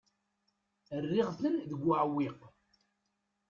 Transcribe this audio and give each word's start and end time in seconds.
Rriɣ-ten 1.03 1.55
deg 1.69 1.81
uɛewwiq. 1.89 2.39